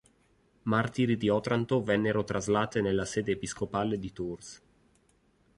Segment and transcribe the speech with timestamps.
[0.63, 4.61] Martiri di Otranto vennero traslate nella sede episcopale di Tours.